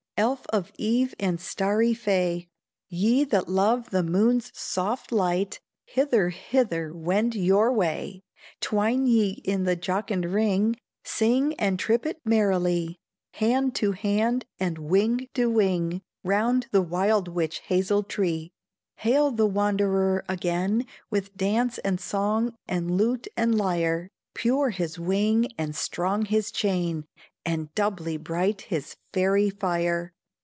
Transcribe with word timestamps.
Elf 0.17 0.45
of 0.53 0.71
eve! 0.77 1.15
and 1.19 1.41
starry 1.41 1.95
Fay! 1.95 2.47
Ye 2.89 3.23
that 3.23 3.49
love 3.49 3.89
the 3.89 4.03
moon's 4.03 4.51
soft 4.53 5.11
light, 5.11 5.59
Hither 5.87 6.29
hither 6.29 6.93
wend 6.93 7.33
your 7.33 7.73
way; 7.73 8.21
Twine 8.59 9.07
ye 9.07 9.29
in 9.43 9.63
the 9.63 9.75
jocund 9.75 10.31
ring, 10.31 10.75
Sing 11.03 11.55
and 11.55 11.79
trip 11.79 12.05
it 12.05 12.19
merrily, 12.23 12.99
Hand 13.33 13.73
to 13.77 13.93
hand, 13.93 14.45
and 14.59 14.77
wing 14.77 15.27
to 15.33 15.49
wing, 15.49 16.03
Round 16.23 16.67
the 16.71 16.83
wild 16.83 17.27
witch 17.27 17.57
hazel 17.61 18.03
tree. 18.03 18.51
Hail 18.97 19.31
the 19.31 19.47
wanderer 19.47 20.23
again, 20.29 20.85
With 21.09 21.35
dance 21.35 21.79
and 21.79 21.99
song, 21.99 22.53
and 22.67 22.91
lute 22.95 23.27
and 23.35 23.55
lyre, 23.57 24.07
Pure 24.35 24.69
his 24.69 24.99
wing 24.99 25.47
and 25.57 25.75
strong 25.75 26.25
his 26.25 26.51
chain, 26.51 27.05
And 27.43 27.73
doubly 27.73 28.17
bright 28.17 28.61
his 28.61 28.95
fairy 29.13 29.49
fire. 29.49 30.13